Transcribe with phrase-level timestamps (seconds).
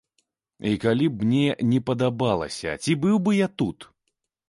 [0.69, 3.91] І калі б мне не падабалася, ці быў бы я тут?